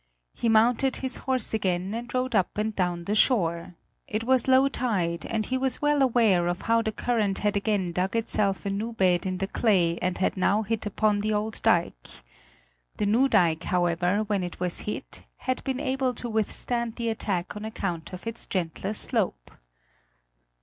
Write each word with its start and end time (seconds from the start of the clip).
He 0.33 0.49
mounted 0.49 0.95
his 0.95 1.17
horse 1.17 1.53
again 1.53 1.93
and 1.93 2.11
rode 2.11 2.33
up 2.33 2.57
and 2.57 2.75
down 2.75 3.03
the 3.03 3.13
shore; 3.13 3.75
it 4.07 4.23
was 4.23 4.47
low 4.47 4.67
tide, 4.67 5.27
and 5.27 5.45
he 5.45 5.59
was 5.59 5.79
well 5.79 6.01
aware 6.01 6.47
of 6.47 6.63
how 6.63 6.81
the 6.81 6.91
current 6.91 7.37
had 7.37 7.55
again 7.55 7.91
dug 7.91 8.15
itself 8.15 8.65
a 8.65 8.71
new 8.71 8.93
bed 8.93 9.27
in 9.27 9.37
the 9.37 9.45
clay 9.45 9.99
and 10.01 10.17
had 10.17 10.35
now 10.37 10.63
hit 10.63 10.87
upon 10.87 11.19
the 11.19 11.33
old 11.35 11.61
dike. 11.61 12.07
The 12.97 13.05
new 13.05 13.27
dike, 13.27 13.65
however, 13.65 14.23
when 14.23 14.41
it 14.43 14.59
was 14.59 14.79
hit, 14.89 15.21
had 15.37 15.63
been 15.63 15.79
able 15.79 16.15
to 16.15 16.27
withstand 16.27 16.95
the 16.95 17.09
attack 17.09 17.55
on 17.55 17.63
account 17.63 18.11
of 18.11 18.25
its 18.25 18.47
gentler 18.47 18.95
slope. 18.95 19.51